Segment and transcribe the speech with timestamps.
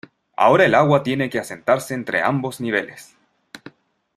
[0.35, 3.15] ahora el agua tiene que asentarse entre ambos niveles.